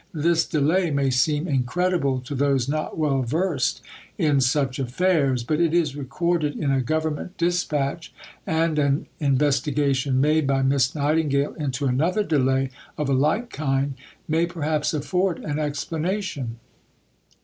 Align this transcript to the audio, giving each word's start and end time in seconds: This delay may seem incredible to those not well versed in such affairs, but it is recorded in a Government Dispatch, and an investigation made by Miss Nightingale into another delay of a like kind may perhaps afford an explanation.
This 0.15 0.47
delay 0.47 0.89
may 0.89 1.11
seem 1.11 1.47
incredible 1.47 2.21
to 2.21 2.33
those 2.33 2.67
not 2.67 2.97
well 2.97 3.21
versed 3.21 3.81
in 4.17 4.41
such 4.41 4.79
affairs, 4.79 5.43
but 5.43 5.59
it 5.61 5.75
is 5.75 5.95
recorded 5.95 6.55
in 6.57 6.71
a 6.71 6.81
Government 6.81 7.37
Dispatch, 7.37 8.11
and 8.47 8.79
an 8.79 9.05
investigation 9.19 10.19
made 10.19 10.47
by 10.47 10.63
Miss 10.63 10.95
Nightingale 10.95 11.53
into 11.53 11.85
another 11.85 12.23
delay 12.23 12.71
of 12.97 13.09
a 13.09 13.13
like 13.13 13.51
kind 13.51 13.93
may 14.27 14.47
perhaps 14.47 14.91
afford 14.95 15.37
an 15.37 15.59
explanation. 15.59 16.57